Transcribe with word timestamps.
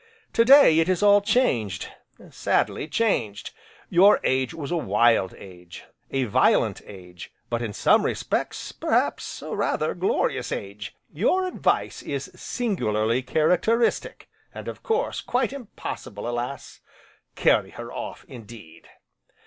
To 0.33 0.43
day 0.43 0.79
it 0.79 0.89
is 0.89 1.03
all 1.03 1.21
changed, 1.21 1.87
sadly 2.31 2.87
changed. 2.87 3.51
Your 3.87 4.19
age 4.23 4.51
was 4.51 4.71
a 4.71 4.75
wild 4.75 5.35
age, 5.35 5.83
a 6.09 6.23
violent 6.23 6.81
age, 6.87 7.31
but 7.51 7.61
in 7.61 7.71
some 7.71 8.03
respects, 8.03 8.71
perhaps, 8.71 9.43
a 9.43 9.55
rather 9.55 9.93
glorious 9.93 10.51
age. 10.51 10.95
Your 11.13 11.45
advice 11.45 12.01
is 12.01 12.31
singularly 12.35 13.21
characteristic, 13.21 14.27
and, 14.55 14.67
of 14.67 14.81
course, 14.81 15.21
quite 15.21 15.53
impossible, 15.53 16.27
alas! 16.27 16.79
Carry 17.35 17.69
her 17.69 17.93
off, 17.93 18.25
indeed! 18.27 18.87